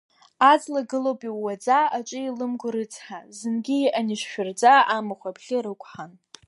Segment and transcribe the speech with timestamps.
[0.51, 6.11] Аҵла гылоуп иууаӡа, аҿы еилымго рыцҳа, зынгьы иҟан ишшәырӡа, амахә абӷьы рықәҳан.